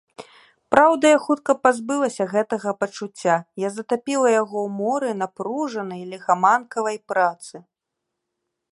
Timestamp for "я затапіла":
3.67-4.27